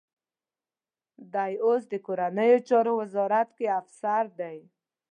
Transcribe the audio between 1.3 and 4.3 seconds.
دی اوس د کورنیو چارو وزارت کې افسر